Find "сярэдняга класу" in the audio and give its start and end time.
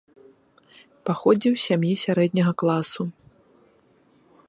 2.05-3.03